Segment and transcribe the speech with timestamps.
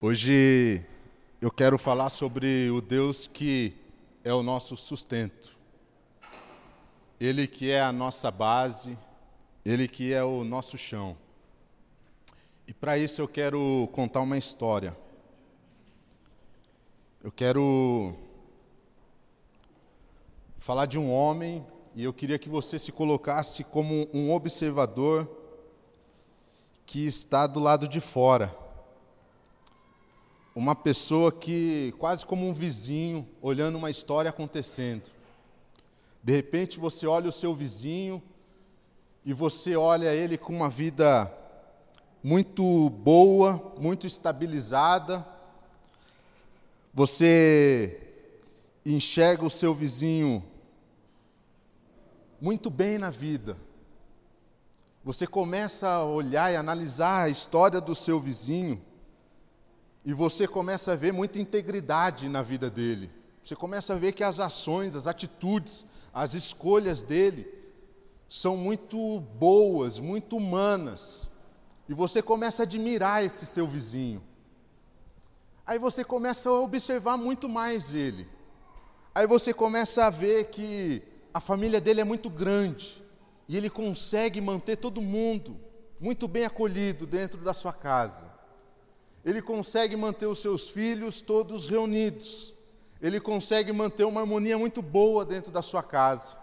[0.00, 0.86] Hoje
[1.40, 3.74] eu quero falar sobre o Deus que
[4.22, 5.58] é o nosso sustento.
[7.18, 8.96] Ele que é a nossa base,
[9.64, 11.16] ele que é o nosso chão.
[12.64, 14.96] E para isso eu quero contar uma história.
[17.20, 18.14] Eu quero
[20.58, 25.28] falar de um homem e eu queria que você se colocasse como um observador
[26.86, 28.67] que está do lado de fora
[30.58, 35.08] uma pessoa que, quase como um vizinho, olhando uma história acontecendo.
[36.20, 38.20] De repente você olha o seu vizinho
[39.24, 41.32] e você olha ele com uma vida
[42.24, 45.24] muito boa, muito estabilizada.
[46.92, 48.00] Você
[48.84, 50.44] enxerga o seu vizinho
[52.40, 53.56] muito bem na vida.
[55.04, 58.87] Você começa a olhar e analisar a história do seu vizinho
[60.04, 63.10] e você começa a ver muita integridade na vida dele.
[63.42, 67.46] Você começa a ver que as ações, as atitudes, as escolhas dele
[68.28, 71.30] são muito boas, muito humanas.
[71.88, 74.22] E você começa a admirar esse seu vizinho.
[75.66, 78.28] Aí você começa a observar muito mais ele.
[79.14, 81.02] Aí você começa a ver que
[81.32, 83.02] a família dele é muito grande
[83.48, 85.58] e ele consegue manter todo mundo
[86.00, 88.37] muito bem acolhido dentro da sua casa
[89.28, 92.54] ele consegue manter os seus filhos todos reunidos,
[92.98, 96.34] ele consegue manter uma harmonia muito boa dentro da sua casa.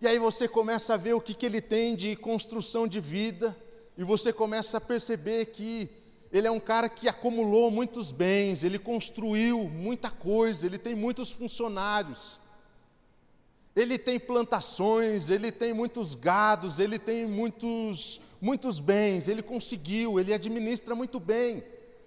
[0.00, 3.56] E aí você começa a ver o que, que ele tem de construção de vida,
[3.98, 5.90] e você começa a perceber que
[6.30, 11.32] ele é um cara que acumulou muitos bens, ele construiu muita coisa, ele tem muitos
[11.32, 12.38] funcionários,
[13.76, 20.32] ele tem plantações, ele tem muitos gados, ele tem muitos muitos bens, ele conseguiu, ele
[20.32, 21.62] administra muito bem.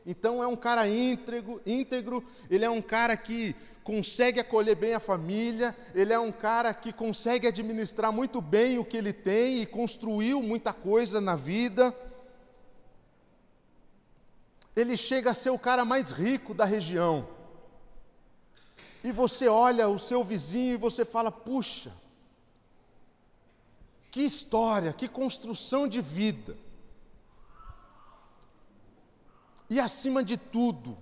[0.06, 5.00] Então é um cara íntegro, íntegro, ele é um cara que consegue acolher bem a
[5.00, 9.66] família, ele é um cara que consegue administrar muito bem o que ele tem e
[9.66, 11.96] construiu muita coisa na vida.
[14.76, 17.28] Ele chega a ser o cara mais rico da região.
[19.04, 21.92] E você olha o seu vizinho e você fala: puxa,
[24.12, 26.58] que história, que construção de vida.
[29.70, 30.98] E acima de tudo,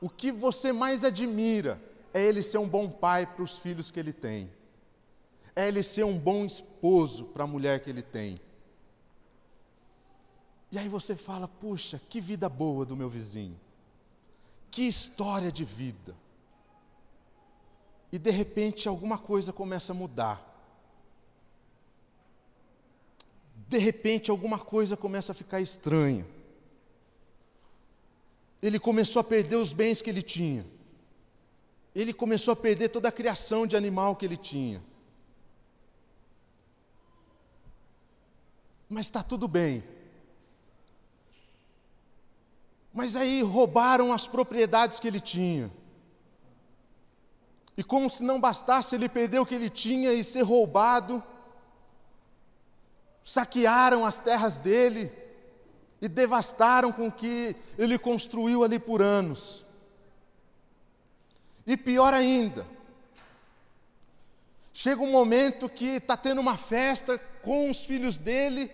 [0.00, 1.82] o que você mais admira
[2.14, 4.50] é ele ser um bom pai para os filhos que ele tem,
[5.54, 8.40] é ele ser um bom esposo para a mulher que ele tem.
[10.70, 13.58] E aí você fala: puxa, que vida boa do meu vizinho,
[14.70, 16.21] que história de vida.
[18.12, 20.52] E de repente alguma coisa começa a mudar.
[23.72, 26.26] de repente alguma coisa começa a ficar estranha.
[28.60, 30.66] Ele começou a perder os bens que ele tinha.
[31.94, 34.82] Ele começou a perder toda a criação de animal que ele tinha.
[38.90, 39.82] Mas está tudo bem.
[42.92, 45.72] Mas aí roubaram as propriedades que ele tinha.
[47.76, 51.22] E como se não bastasse ele perder o que ele tinha e ser roubado,
[53.22, 55.10] saquearam as terras dele
[56.00, 59.64] e devastaram com o que ele construiu ali por anos.
[61.66, 62.66] E pior ainda,
[64.72, 68.70] chega um momento que está tendo uma festa com os filhos dele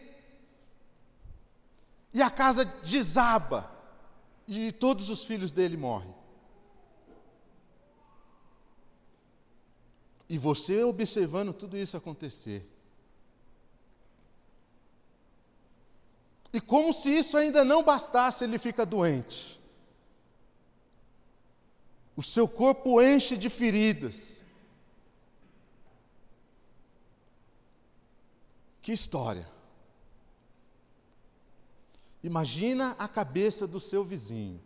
[2.14, 3.70] e a casa desaba
[4.46, 6.17] e todos os filhos dele morrem.
[10.28, 12.68] E você observando tudo isso acontecer.
[16.52, 19.60] E como se isso ainda não bastasse, ele fica doente.
[22.16, 24.44] O seu corpo enche de feridas.
[28.82, 29.48] Que história.
[32.22, 34.60] Imagina a cabeça do seu vizinho.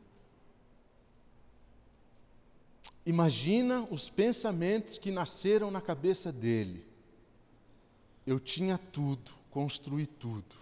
[3.05, 6.87] Imagina os pensamentos que nasceram na cabeça dele.
[8.26, 10.55] Eu tinha tudo, construí tudo.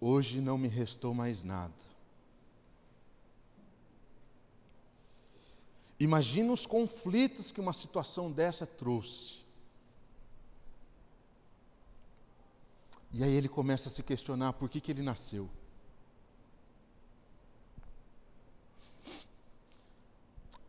[0.00, 1.74] Hoje não me restou mais nada.
[5.98, 9.40] Imagina os conflitos que uma situação dessa trouxe.
[13.12, 15.50] E aí ele começa a se questionar por que, que ele nasceu.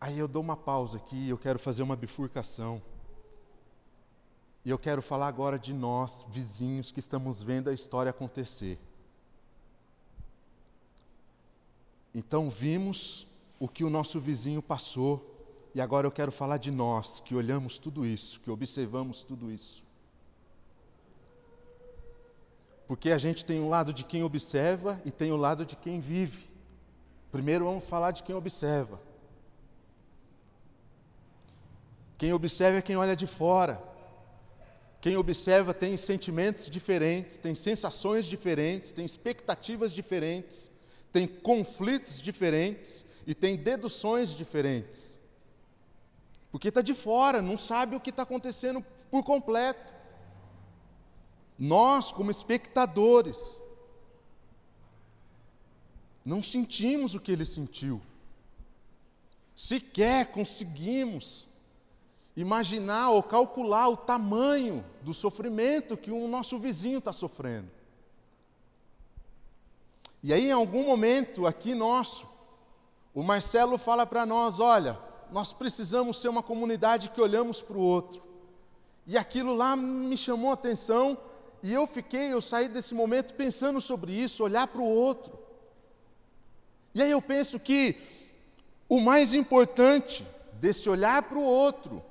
[0.02, 2.82] Aí eu dou uma pausa aqui, eu quero fazer uma bifurcação.
[4.66, 8.80] E eu quero falar agora de nós, vizinhos, que estamos vendo a história acontecer.
[12.16, 13.28] Então vimos
[13.60, 15.24] o que o nosso vizinho passou,
[15.76, 19.84] e agora eu quero falar de nós, que olhamos tudo isso, que observamos tudo isso.
[22.88, 25.76] Porque a gente tem um lado de quem observa e tem o um lado de
[25.76, 26.50] quem vive.
[27.32, 29.11] Primeiro vamos falar de quem observa.
[32.22, 33.82] Quem observa é quem olha de fora.
[35.02, 40.70] Quem observa tem sentimentos diferentes, tem sensações diferentes, tem expectativas diferentes,
[41.12, 45.20] tem conflitos diferentes e tem deduções diferentes.
[46.52, 49.92] Porque está de fora, não sabe o que está acontecendo por completo.
[51.58, 53.60] Nós, como espectadores,
[56.24, 58.00] não sentimos o que ele sentiu.
[59.56, 61.50] Sequer conseguimos
[62.36, 67.70] imaginar ou calcular o tamanho do sofrimento que o nosso vizinho está sofrendo.
[70.24, 72.28] E aí, em algum momento aqui nosso,
[73.14, 74.98] o Marcelo fala para nós: olha,
[75.32, 78.22] nós precisamos ser uma comunidade que olhamos para o outro.
[79.06, 81.18] E aquilo lá me chamou a atenção,
[81.64, 85.38] e eu fiquei, eu saí desse momento pensando sobre isso, olhar para o outro.
[86.94, 87.98] E aí eu penso que
[88.88, 92.04] o mais importante desse olhar para o outro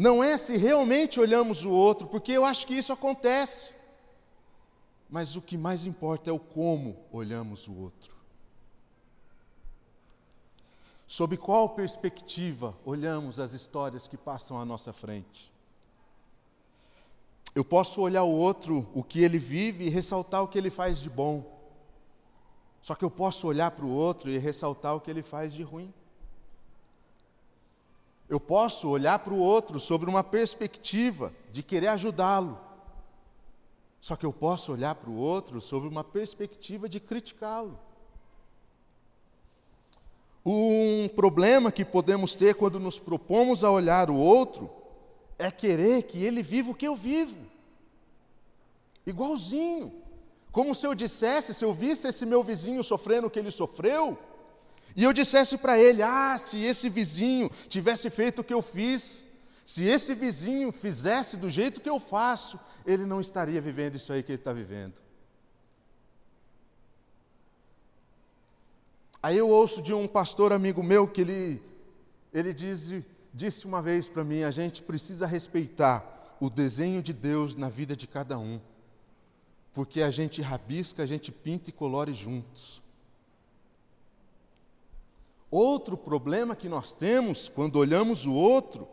[0.00, 3.74] não é se realmente olhamos o outro, porque eu acho que isso acontece.
[5.10, 8.14] Mas o que mais importa é o como olhamos o outro.
[11.06, 15.52] Sob qual perspectiva olhamos as histórias que passam à nossa frente?
[17.54, 20.98] Eu posso olhar o outro, o que ele vive, e ressaltar o que ele faz
[20.98, 21.60] de bom.
[22.80, 25.62] Só que eu posso olhar para o outro e ressaltar o que ele faz de
[25.62, 25.92] ruim.
[28.30, 32.56] Eu posso olhar para o outro sobre uma perspectiva de querer ajudá-lo.
[34.00, 37.76] Só que eu posso olhar para o outro sobre uma perspectiva de criticá-lo.
[40.46, 44.70] Um problema que podemos ter quando nos propomos a olhar o outro
[45.36, 47.36] é querer que ele viva o que eu vivo.
[49.04, 49.92] Igualzinho.
[50.52, 54.16] Como se eu dissesse, se eu visse esse meu vizinho sofrendo o que ele sofreu,
[54.96, 59.26] e eu dissesse para ele: ah, se esse vizinho tivesse feito o que eu fiz,
[59.64, 64.22] se esse vizinho fizesse do jeito que eu faço, ele não estaria vivendo isso aí
[64.22, 64.94] que ele está vivendo.
[69.22, 71.62] Aí eu ouço de um pastor amigo meu que ele,
[72.32, 72.92] ele diz,
[73.34, 77.94] disse uma vez para mim: a gente precisa respeitar o desenho de Deus na vida
[77.94, 78.58] de cada um,
[79.74, 82.82] porque a gente rabisca, a gente pinta e colore juntos.
[85.50, 88.86] Outro problema que nós temos quando olhamos o outro,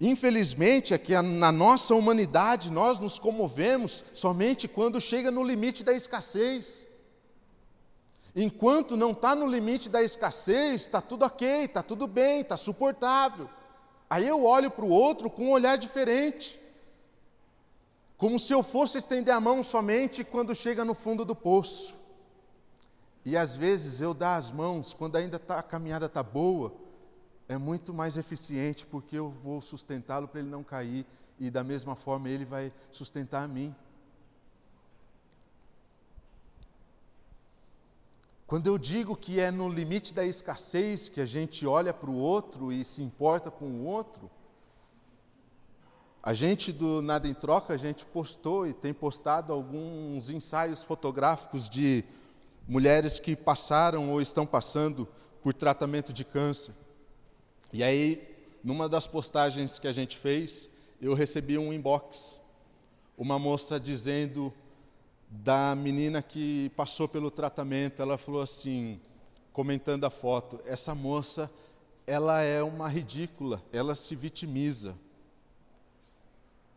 [0.00, 5.92] infelizmente, é que na nossa humanidade nós nos comovemos somente quando chega no limite da
[5.92, 6.86] escassez.
[8.34, 13.50] Enquanto não está no limite da escassez, está tudo ok, está tudo bem, está suportável.
[14.08, 16.58] Aí eu olho para o outro com um olhar diferente,
[18.16, 21.97] como se eu fosse estender a mão somente quando chega no fundo do poço.
[23.28, 26.72] E às vezes eu dar as mãos, quando ainda tá, a caminhada está boa,
[27.46, 31.04] é muito mais eficiente, porque eu vou sustentá-lo para ele não cair,
[31.38, 33.76] e da mesma forma ele vai sustentar a mim.
[38.46, 42.16] Quando eu digo que é no limite da escassez que a gente olha para o
[42.16, 44.30] outro e se importa com o outro,
[46.22, 51.68] a gente do Nada em Troca, a gente postou e tem postado alguns ensaios fotográficos
[51.68, 52.06] de
[52.68, 55.08] mulheres que passaram ou estão passando
[55.42, 56.74] por tratamento de câncer.
[57.72, 60.68] E aí, numa das postagens que a gente fez,
[61.00, 62.42] eu recebi um inbox,
[63.16, 64.52] uma moça dizendo
[65.30, 69.00] da menina que passou pelo tratamento, ela falou assim,
[69.52, 71.50] comentando a foto, essa moça,
[72.06, 74.94] ela é uma ridícula, ela se vitimiza.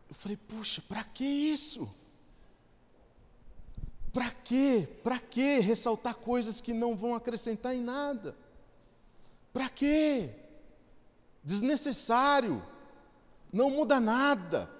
[0.08, 1.88] Eu falei, puxa, para que isso?
[4.12, 4.86] Para quê?
[5.02, 8.36] Para quê ressaltar coisas que não vão acrescentar em nada?
[9.52, 10.30] Para quê?
[11.42, 12.62] Desnecessário.
[13.52, 14.70] Não muda nada.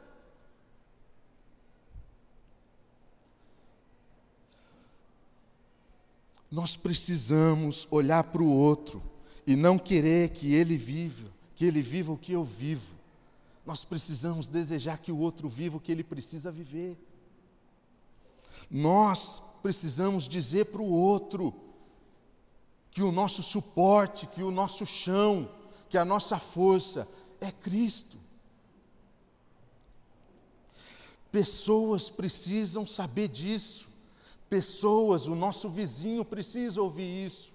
[6.50, 9.02] Nós precisamos olhar para o outro
[9.46, 12.94] e não querer que ele viva, que ele viva o que eu vivo.
[13.64, 16.98] Nós precisamos desejar que o outro viva o que ele precisa viver.
[18.70, 21.54] Nós precisamos dizer para o outro
[22.90, 25.48] que o nosso suporte, que o nosso chão,
[25.88, 27.08] que a nossa força
[27.40, 28.18] é Cristo.
[31.30, 33.88] Pessoas precisam saber disso.
[34.50, 37.54] Pessoas, o nosso vizinho precisa ouvir isso.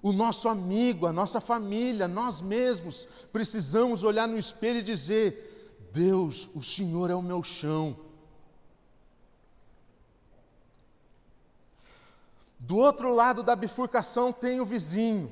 [0.00, 6.48] O nosso amigo, a nossa família, nós mesmos precisamos olhar no espelho e dizer: Deus,
[6.54, 7.96] o Senhor é o meu chão.
[12.72, 15.30] Do outro lado da bifurcação tem o vizinho,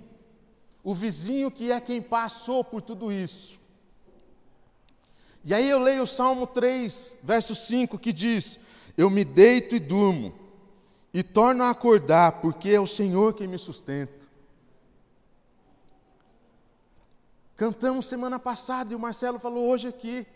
[0.84, 3.58] o vizinho que é quem passou por tudo isso.
[5.42, 8.60] E aí eu leio o Salmo 3, verso 5, que diz:
[8.94, 10.34] Eu me deito e durmo,
[11.14, 14.28] e torno a acordar, porque é o Senhor quem me sustenta.
[17.56, 20.26] Cantamos semana passada e o Marcelo falou hoje aqui.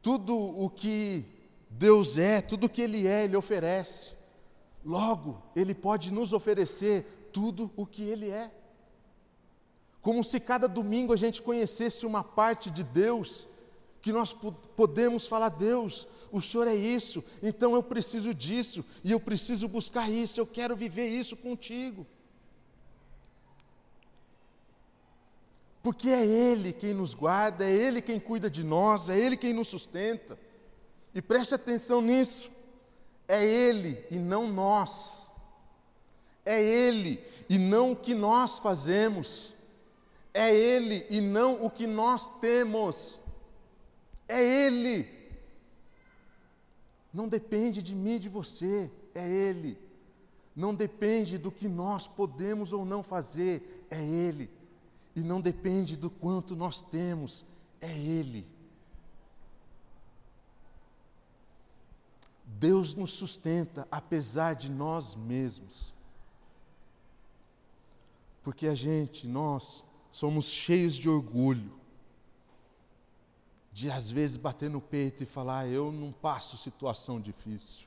[0.00, 1.24] Tudo o que
[1.68, 4.19] Deus é, tudo o que Ele é, Ele oferece.
[4.84, 8.50] Logo, Ele pode nos oferecer tudo o que Ele é.
[10.00, 13.46] Como se cada domingo a gente conhecesse uma parte de Deus
[14.00, 19.20] que nós podemos falar, Deus, o Senhor é isso, então eu preciso disso, e eu
[19.20, 22.06] preciso buscar isso, eu quero viver isso contigo.
[25.82, 29.52] Porque é Ele quem nos guarda, é Ele quem cuida de nós, é Ele quem
[29.52, 30.38] nos sustenta.
[31.14, 32.50] E preste atenção nisso,
[33.30, 35.30] é Ele e não nós.
[36.44, 39.54] É Ele e não o que nós fazemos.
[40.34, 43.20] É Ele e não o que nós temos.
[44.26, 45.08] É Ele.
[47.14, 49.78] Não depende de mim, de você, é Ele.
[50.56, 54.50] Não depende do que nós podemos ou não fazer, é Ele.
[55.14, 57.44] E não depende do quanto nós temos,
[57.80, 58.44] é Ele.
[62.60, 65.94] Deus nos sustenta apesar de nós mesmos.
[68.42, 71.80] Porque a gente, nós, somos cheios de orgulho
[73.72, 77.86] de às vezes bater no peito e falar: eu não passo situação difícil,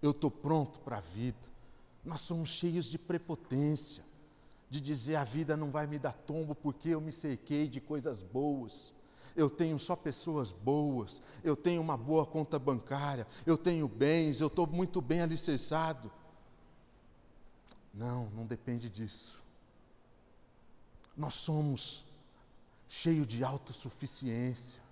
[0.00, 1.56] eu estou pronto para a vida.
[2.04, 4.04] Nós somos cheios de prepotência,
[4.70, 8.22] de dizer: a vida não vai me dar tombo porque eu me cerquei de coisas
[8.22, 8.94] boas.
[9.36, 14.46] Eu tenho só pessoas boas, eu tenho uma boa conta bancária, eu tenho bens, eu
[14.46, 16.10] estou muito bem alicerçado.
[17.92, 19.44] Não, não depende disso.
[21.16, 22.04] Nós somos
[22.88, 24.86] cheios de autossuficiência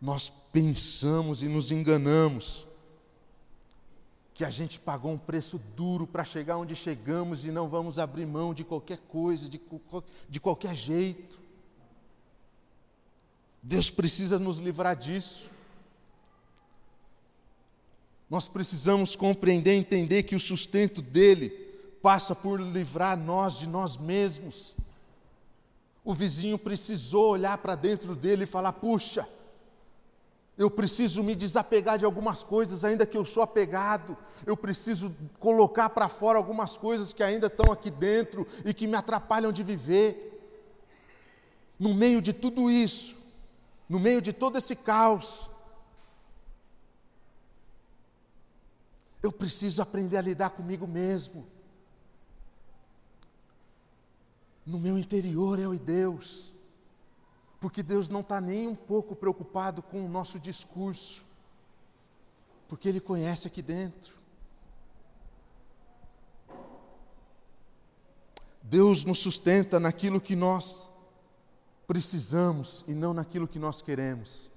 [0.00, 2.66] nós pensamos e nos enganamos
[4.34, 8.26] que a gente pagou um preço duro para chegar onde chegamos e não vamos abrir
[8.26, 9.60] mão de qualquer coisa, de,
[10.28, 11.40] de qualquer jeito.
[13.66, 15.50] Deus precisa nos livrar disso.
[18.30, 21.48] Nós precisamos compreender e entender que o sustento dele
[22.00, 24.76] passa por livrar nós de nós mesmos.
[26.04, 29.28] O vizinho precisou olhar para dentro dele e falar: puxa,
[30.56, 34.16] eu preciso me desapegar de algumas coisas, ainda que eu sou apegado.
[34.46, 38.94] Eu preciso colocar para fora algumas coisas que ainda estão aqui dentro e que me
[38.94, 40.40] atrapalham de viver.
[41.76, 43.25] No meio de tudo isso,
[43.88, 45.50] no meio de todo esse caos,
[49.22, 51.46] eu preciso aprender a lidar comigo mesmo.
[54.64, 56.56] No meu interior eu e Deus
[57.60, 61.26] porque Deus não está nem um pouco preocupado com o nosso discurso,
[62.68, 64.14] porque Ele conhece aqui dentro.
[68.62, 70.92] Deus nos sustenta naquilo que nós
[71.86, 74.50] precisamos e não naquilo que nós queremos.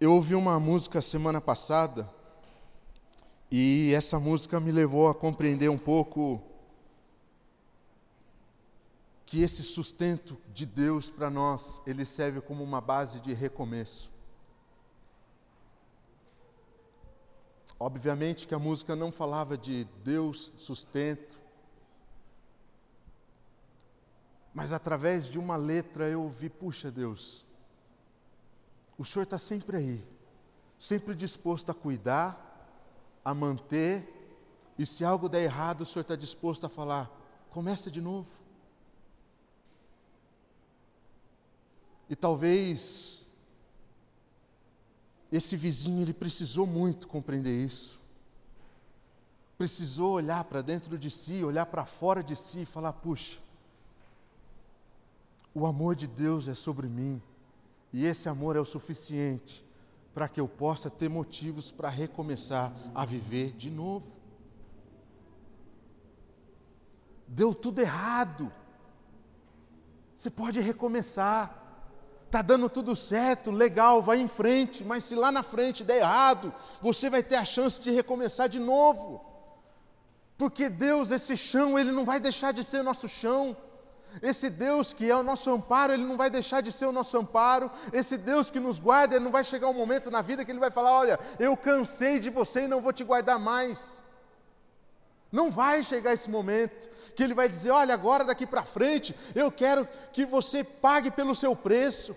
[0.00, 2.08] Eu ouvi uma música semana passada
[3.50, 6.42] e essa música me levou a compreender um pouco
[9.26, 14.10] que esse sustento de Deus para nós, ele serve como uma base de recomeço.
[17.78, 21.40] Obviamente que a música não falava de Deus sustento,
[24.60, 27.46] mas através de uma letra eu ouvi, puxa Deus,
[28.98, 30.04] o Senhor está sempre aí,
[30.78, 32.68] sempre disposto a cuidar,
[33.24, 34.06] a manter,
[34.78, 37.10] e se algo der errado, o Senhor está disposto a falar,
[37.48, 38.28] começa de novo.
[42.06, 43.24] E talvez
[45.32, 47.98] esse vizinho ele precisou muito compreender isso.
[49.56, 53.40] Precisou olhar para dentro de si, olhar para fora de si e falar: puxa,
[55.54, 57.20] o amor de Deus é sobre mim,
[57.92, 59.64] e esse amor é o suficiente
[60.14, 64.06] para que eu possa ter motivos para recomeçar a viver de novo.
[67.26, 68.52] Deu tudo errado.
[70.14, 71.60] Você pode recomeçar
[72.30, 76.54] está dando tudo certo, legal, vai em frente, mas se lá na frente der errado,
[76.80, 79.20] você vai ter a chance de recomeçar de novo.
[80.38, 83.56] Porque Deus, esse chão, Ele não vai deixar de ser nosso chão.
[84.22, 87.16] Esse Deus que é o nosso amparo, Ele não vai deixar de ser o nosso
[87.16, 87.70] amparo.
[87.92, 90.58] Esse Deus que nos guarda, Ele não vai chegar um momento na vida que Ele
[90.58, 94.02] vai falar: Olha, eu cansei de você e não vou te guardar mais.
[95.30, 99.50] Não vai chegar esse momento que Ele vai dizer: Olha, agora daqui para frente, eu
[99.50, 102.16] quero que você pague pelo seu preço.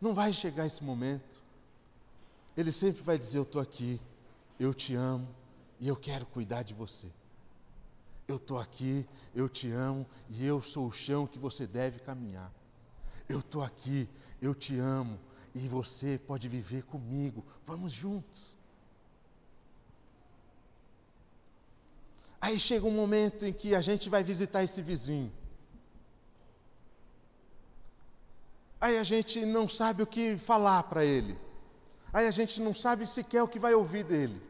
[0.00, 1.42] Não vai chegar esse momento.
[2.56, 4.00] Ele sempre vai dizer: Eu estou aqui,
[4.58, 5.28] eu te amo
[5.80, 7.08] e eu quero cuidar de você.
[8.30, 12.52] Eu estou aqui, eu te amo e eu sou o chão que você deve caminhar.
[13.28, 14.08] Eu estou aqui,
[14.40, 15.18] eu te amo
[15.52, 17.44] e você pode viver comigo.
[17.66, 18.56] Vamos juntos.
[22.40, 25.32] Aí chega um momento em que a gente vai visitar esse vizinho.
[28.80, 31.36] Aí a gente não sabe o que falar para ele.
[32.12, 34.40] Aí a gente não sabe sequer o que vai ouvir dele.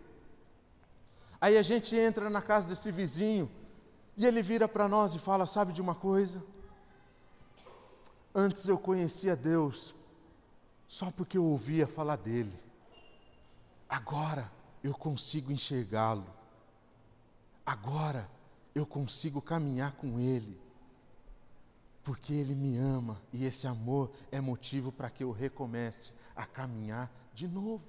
[1.41, 3.51] Aí a gente entra na casa desse vizinho
[4.21, 6.45] e ele vira para nós e fala: Sabe de uma coisa?
[8.35, 9.95] Antes eu conhecia Deus
[10.87, 12.55] só porque eu ouvia falar dele.
[13.89, 14.53] Agora
[14.85, 16.27] eu consigo enxergá-lo.
[17.65, 18.31] Agora
[18.75, 20.61] eu consigo caminhar com ele.
[22.05, 27.11] Porque ele me ama e esse amor é motivo para que eu recomece a caminhar
[27.33, 27.89] de novo.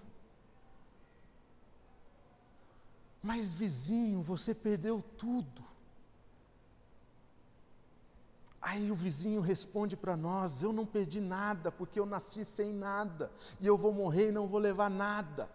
[3.21, 5.61] Mas vizinho, você perdeu tudo.
[8.61, 13.31] Aí o vizinho responde para nós: Eu não perdi nada, porque eu nasci sem nada,
[13.59, 15.49] e eu vou morrer e não vou levar nada.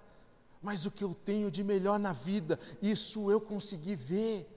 [0.61, 4.53] Mas o que eu tenho de melhor na vida, isso eu consegui ver.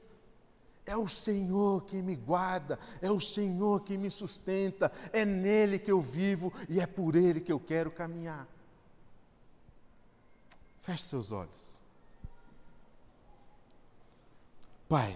[0.86, 5.92] É o Senhor que me guarda, é o Senhor que me sustenta, é nele que
[5.92, 8.48] eu vivo e é por ele que eu quero caminhar.
[10.82, 11.78] Feche seus olhos.
[14.88, 15.16] Pai,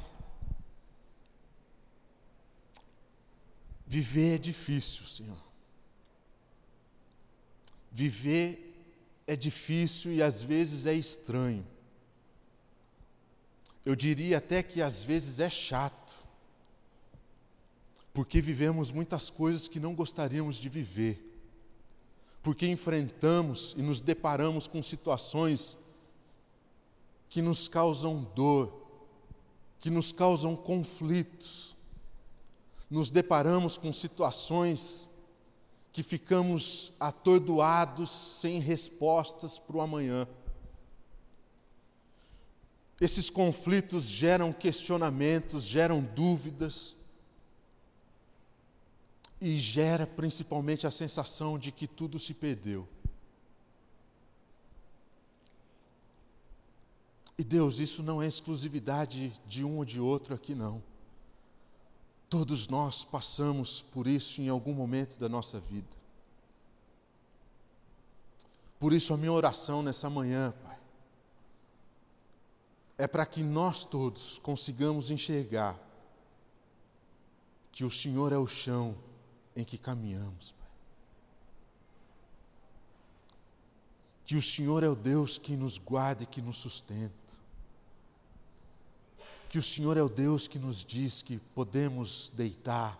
[3.94, 5.38] Viver é difícil, Senhor.
[7.92, 8.74] Viver
[9.28, 11.64] é difícil e às vezes é estranho.
[13.86, 16.12] Eu diria até que às vezes é chato,
[18.12, 21.24] porque vivemos muitas coisas que não gostaríamos de viver,
[22.42, 25.78] porque enfrentamos e nos deparamos com situações
[27.30, 28.74] que nos causam dor,
[29.80, 31.73] que nos causam conflitos
[32.94, 35.10] nos deparamos com situações
[35.92, 40.28] que ficamos atordoados, sem respostas para o amanhã.
[43.02, 46.96] Esses conflitos geram questionamentos, geram dúvidas,
[49.42, 52.88] e gera principalmente a sensação de que tudo se perdeu.
[57.40, 60.93] E Deus, isso não é exclusividade de um ou de outro aqui, não.
[62.34, 65.96] Todos nós passamos por isso em algum momento da nossa vida.
[68.80, 70.80] Por isso, a minha oração nessa manhã, Pai,
[72.98, 75.80] é para que nós todos consigamos enxergar
[77.72, 78.98] que o Senhor é o chão
[79.56, 80.70] em que caminhamos, Pai.
[84.26, 87.23] Que o Senhor é o Deus que nos guarda e que nos sustenta
[89.54, 93.00] que o Senhor é o Deus que nos diz que podemos deitar,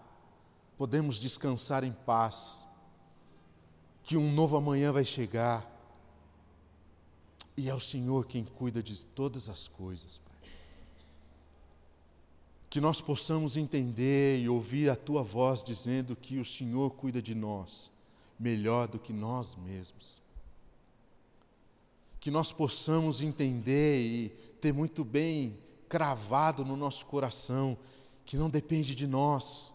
[0.78, 2.68] podemos descansar em paz,
[4.04, 5.68] que um novo amanhã vai chegar,
[7.58, 10.52] e é o Senhor quem cuida de todas as coisas, Pai.
[12.70, 17.34] Que nós possamos entender e ouvir a Tua voz dizendo que o Senhor cuida de
[17.34, 17.92] nós
[18.40, 20.22] melhor do que nós mesmos.
[22.20, 24.30] Que nós possamos entender e
[24.62, 25.58] ter muito bem
[25.94, 27.78] cravado no nosso coração,
[28.26, 29.72] que não depende de nós,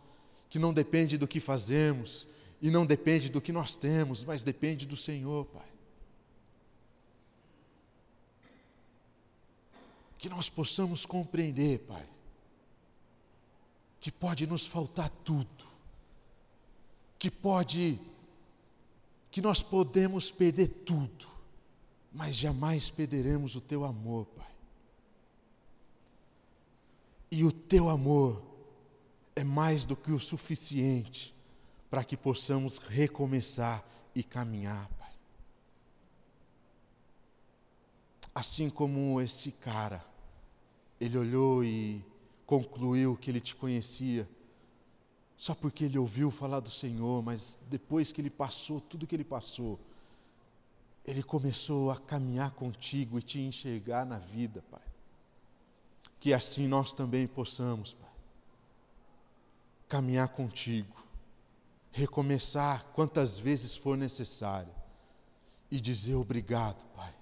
[0.51, 2.27] que não depende do que fazemos
[2.61, 5.69] e não depende do que nós temos, mas depende do Senhor, Pai.
[10.19, 12.05] Que nós possamos compreender, Pai,
[14.01, 15.65] que pode nos faltar tudo,
[17.17, 17.97] que pode,
[19.31, 21.29] que nós podemos perder tudo,
[22.13, 24.58] mas jamais perderemos o Teu amor, Pai.
[27.31, 28.43] E o teu amor
[29.37, 31.35] é mais do que o suficiente
[31.91, 35.13] para que possamos recomeçar e caminhar, Pai.
[38.35, 40.05] Assim como esse cara,
[41.01, 42.05] ele olhou e
[42.47, 44.29] concluiu que ele te conhecia,
[45.37, 49.25] só porque ele ouviu falar do Senhor, mas depois que ele passou tudo que ele
[49.25, 49.79] passou,
[51.05, 54.88] ele começou a caminhar contigo e te enxergar na vida, Pai
[56.21, 58.11] que assim nós também possamos, Pai,
[59.89, 61.05] caminhar contigo,
[61.91, 64.73] recomeçar quantas vezes for necessário
[65.71, 67.15] e dizer obrigado, Pai,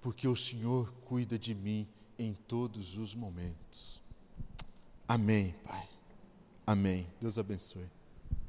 [0.00, 4.00] porque o Senhor cuida de mim em todos os momentos.
[5.06, 5.88] Amém, Pai.
[6.66, 7.06] Amém.
[7.20, 7.95] Deus abençoe.